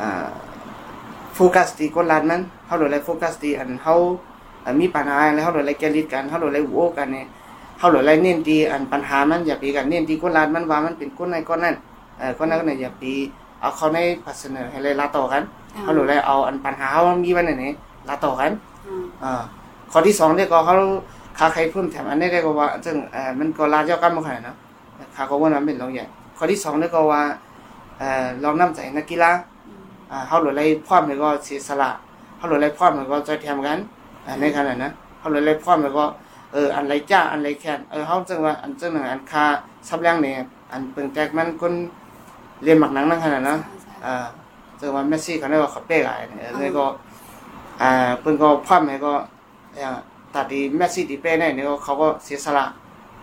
[0.00, 0.24] อ่า
[1.34, 3.94] โฟกัสที่คนลานมันเฮาโดยเลยโฟกัสที่อันเฮา
[4.64, 7.26] อ่ามีปัญหาแล้วเฮาโดยเลยแกลิดกันเฮาโดยเลยโอ้กันเนี่ย
[7.78, 11.74] เขาหลายเน้นที่อันปัญหามันอย่าไปกันเน้นที่คนลานมันว่ามันเป็นคนในคนนั้น
[12.18, 13.02] เออคนนั้นก็เนี่ยอย่าไป
[13.60, 15.42] เอาเขาในพัฒนาให้เลยลาต่อกัน
[15.74, 17.72] อ่าเขาหลายเอาอันปัญหาเขามีไว้ในนี้
[18.08, 18.50] ลาต่อกัน
[19.22, 19.42] อ่า
[19.92, 20.74] ข้อที่สองเนี่ยก็เขา
[21.38, 24.54] คาใครเพิ่มแถมอันนี้ได้ก็ว่าซึ่งเออมันก็ลาเจ้ากันมาขนาดนะ
[25.16, 26.04] คาก็ว่ามันเป็นรองใหญ่
[26.36, 27.22] ข้อที่สองนี่ก็ว่า
[27.98, 29.30] เออลองน้ำใจนักกีฬา
[30.14, 31.90] อ่าเฮาหลดไล่พร้อมแล้วก็เสียสละ
[32.38, 33.78] เฮาหลดไล่พร้อมแล้วก็จะแถมกัน
[34.26, 36.04] อ่าในขณะนั้นเฮาหลดไล่พร้อมแล้วก็
[36.52, 39.44] เอออันไรจ้าอันไรแค้นเออเฮาจังว่าอันจังหนึ่งอันคา
[39.88, 40.36] ซับแรงเนี่ย
[40.72, 41.72] อันเปิงแตกมันคน
[42.62, 43.56] เรียนหมักหนังนั่นขนาดนะ
[44.04, 44.26] อ่า
[44.80, 46.84] จังว่าเมสซี่เขาได้ว่าเขาเป๊กอะไรเนี่ยเลยก็
[47.82, 49.12] อ่าเพิ่นก็พร้อมแล้วก็
[49.78, 49.98] อ่า
[50.34, 52.64] ตัดดีเมสซี่ที่เป๊กได้เนี่ยเขาก็เสียสละ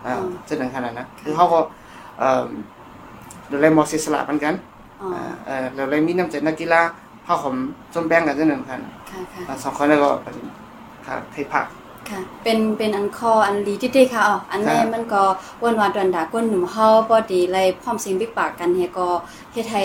[0.06, 0.14] อ่า
[0.48, 1.60] จังหนึ่งขนาดนะคือเขาก็
[2.20, 2.44] เอ่อ
[3.50, 4.71] ดูแลมอเสียสละเหมือนกันอ๋ออ่า
[5.46, 6.82] เออเราเลยมีน้ำใจนักกีฬา
[7.26, 7.56] เข้าผม
[7.94, 10.36] จมแบ่งกันจังหนึ่งคันค่ะค่ะอ่าสองคนแล้วก็เป็น
[11.06, 11.66] ค่ะไทยผัก
[12.10, 15.24] ค่ะเป็นเป็นอันคออันลีที่ได้ค่ะอ๋ออันแน่ครับมันก็
[15.64, 19.08] วันวานดอนดาก้นหนุ่มเฮาบ่ดีเลยพร้อมสิงบิ๊กปากกันเฮก็
[19.54, 19.84] เฮ็ดให้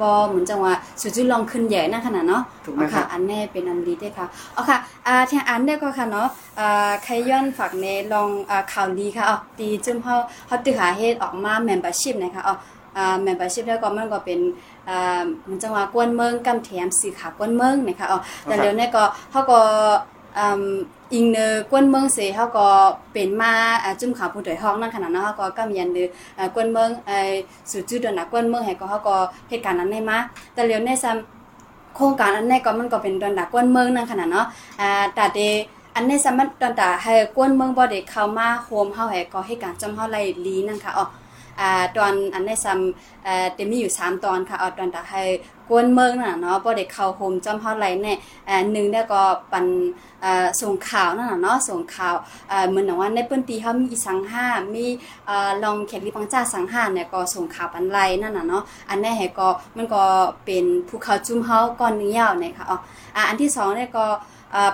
[0.00, 10.14] บ่เหมือนจังว่าสุจุลองขึ้นใหญ่นั่นขนาดเนาะถูกไหมอ๋อครัค่ะบอันแน่เป็นอันลีได้ค่ะอ๋อค่ะอ่าทางอันได้ก็ค่ะเนาะอ่าใครย้อนฝากในลองอ่าข่าวลีค่ะอ๋อตีจุ่มเฮา
[10.46, 12.54] เฮาตึกหาเฮ็ดออกมา membership นะคะอ๋อ
[12.98, 14.40] อ่า membership แล้วก็มันก็เป็น
[14.88, 19.60] อ่าเหมือนจังว่ากวนเมืองกำแถมสื่อข่าวกวนเมืองนะคะอ๋อแต่เดี๋ยวนี้ก็เฮาก็
[20.38, 20.64] อืม
[21.14, 22.68] อิงเนอกวนเมืองเสเฮาก็
[23.12, 26.08] เป็นมาอ่าจุ่มข่าวผู้โดยห้องนั่นขนาดเนาะเฮาก็กำยันเดอ
[26.38, 27.18] อ่ากวนเมืองไอ้
[27.70, 29.16] สู่จุดเดยวนะกวนเมืองให้ก็เฮาก็
[29.48, 30.18] เหตุการณ์นั้นได้มา
[30.54, 34.46] แต่เดี๋ยวนี้ซ้ำโครงการอันนี้ก็มันก็เป็นดอนดากวนเมืองนั่นขนาดเนาะ
[34.80, 35.40] อ่าแต่เด
[35.94, 41.04] อันนี้สามารถดอนดาให้กวนเมืองบ่ได้เข้ามาโฮมเฮาให้ก็ให้การจำเฮาไล่ลีนั่นค่ะอ๋อ
[41.60, 45.22] อ่าตอนอันนี้ซ้ำเอ่อเต็มีอยู่ 3 ตอนค่ะเอาตอนตาให้
[45.68, 48.14] กวนเมืองน่ะเนาะบ่ได้เข้าโฮมจอมเฮาไหลแน่
[48.46, 49.66] เอ่อหนึ่งเนี่ยก็ปัน
[50.22, 52.14] เอ่อส่งข่าวนั่นน่ะเนาะส่งข่าว
[52.48, 54.86] เอ่อเหมือนว่าในเปิ้นตีเฮามีอีสังหามี
[55.26, 60.02] เอ่อลองแขกลิปังจ้าสังหาเนี่ยก็ส่งข่าวปันไลนั่นน่ะเนาะอันนี้ให้ก็มันก็
[60.44, 62.78] เป็นภูเขาจุ่มเฮาก้อนเนื้ยาวเนี่ยค่ะอ๋อ
[63.16, 64.06] อ่าอันที่สองเนี่ยก็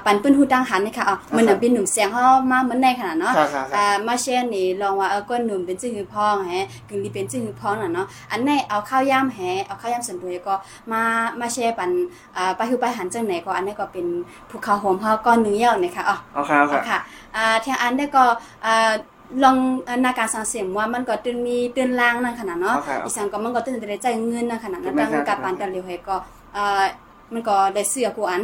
[0.04, 6.52] ปันเปิ้นฮู้ดังหันนี่ค่ะอ๋อเหมือนน่ะเป็นหนุ่มเสียงเฮามาเหมือนในขนาดเนาะค่ะค่ะค่ะอ่ามาเช่นนี่ลองว่าเออก้นหนุ่มเป็นจื้อหือพองแฮ
[6.88, 10.54] กึ่งดีเป็นจื้อหือพองน่ะเนาะอันไหนเอาข้าวย่ำแฮเอาข้าวย่ำสันด้วยก็
[10.92, 11.02] มา
[11.40, 11.90] มาแชร์ปัน
[12.36, 14.06] อ่าไปคือไปหันจังไหนก็อันนี้ก็เป็น
[14.50, 16.98] ภูเขาโหมเฮาก้อนเนื้อยาวเนี่ยค่ะอ๋อเอาค่ะเอาค่ะค่ะ
[17.36, 18.24] อ่าทางอันได้ก็
[18.66, 18.92] อ่า
[19.42, 19.56] ลอง
[19.88, 26.16] อ่านาการสังเสียมว่ามันก็ตื่นมีตื่นล่างนั่นขนาดเนาะเอาค่ะอีสานก็มันก็ตื่นได้ใจเงินนั่นขนาดนั้นถูกไหมตั้งครับกับปานกันเร็วให้ก็
[26.56, 26.84] อ่า
[27.32, 28.42] มันก็ได้เสื้อกูอัน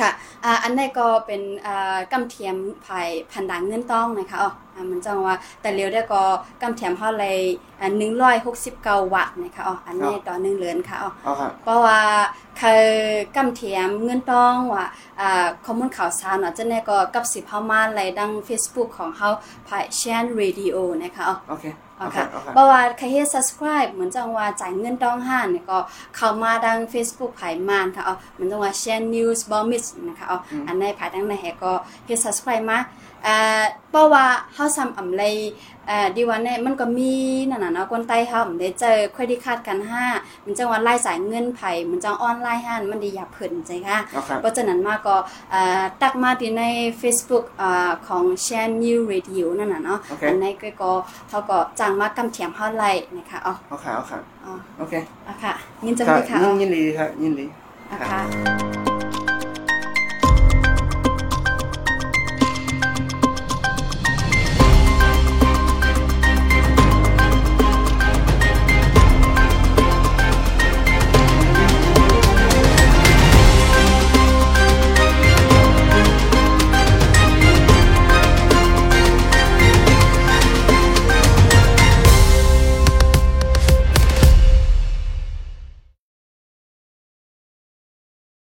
[0.00, 0.10] ค่ะ
[0.44, 6.22] อ่าอันนี้ก็เป็นอ่ากำเทียมภายพันดังเงินต้องนะคะอ๋ออ่ามันจังว่าแต่เร็วได้ก็
[6.62, 7.24] กำเทียมเท่าไร
[7.80, 12.00] อ่าหนึ่งร้อยหกสิบเก้าวัตต์นะคะอ๋ออันนี้ต่อหนึ่งเหรียญค่ะอ๋อเอาค่ะเพราะว่า
[12.58, 12.86] เคย
[13.36, 14.86] กำเทียมเงินต้องว่า
[15.20, 19.28] อ่าข้อมูลข่าวสารเนาะจะแน่ก็กับสิบเฮามาไลดัง Facebook ของเฮา
[19.68, 25.78] ภายแชนเรดิโอนะคะอ๋อโอเคอ๋อเอา ค่ะค่ะเอาค่ะเพราะว่าใครเฮ็ด subscribe เหมือนจังว่าจ่ายเงินต้องห้านเนี่ยก็
[26.16, 31.72] เข้ามาดัง Facebook ภายมานค่ะอ๋อเหมือนจังว่า share news b o m i s นะคะอ๋อออันในภายดังในแฮก็
[32.06, 32.78] เฮ็ด subscribe มา
[33.24, 35.22] เอ่อเพราะว่าเฮาซ้ำอำไล
[35.86, 37.12] เอ่อดีว่าเนี่ยมันก็มี
[37.50, 40.04] นั่นน่ะเนาะคนใต้เฮาอำได้เจอเครดิตการ์ดกันห้า
[40.40, 45.16] เหมือนจังว่ารายจ่ายเงินไผเหมือนจังออนไลน์ห้านมันดีอยากเพิ่นใจค่ะเอาค่ะเพราะฉะนั้นมาก็
[45.50, 46.62] เอ่อตักมาที่ใน
[47.00, 50.90] Facebook อ่าของ Share New Radio นั่นน่ะเนาะโอเคอันนี้ก็ก็
[51.28, 54.94] เขาก็จ้างมากำเทียมเฮาไล่นะคะอ๋อเอาค่ะเอาค่ะอ๋อโอเค
[55.28, 55.52] อะค่ะ
[55.84, 57.46] ยินจังค่ะเลยค่ะอ๋อยินดีค่ะยินดี
[57.90, 59.07] อะค่ะ